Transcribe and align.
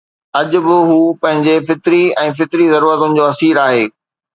اڄ 0.39 0.51
به 0.65 0.75
هو 0.89 0.97
پنهنجي 1.21 1.57
فطري 1.67 2.03
۽ 2.25 2.29
فطري 2.41 2.65
ضرورتن 2.75 3.11
جو 3.17 3.23
اسير 3.33 3.55
آهي. 3.69 3.85